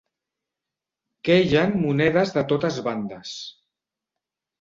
[1.27, 3.35] Queien monedes de totes bandes.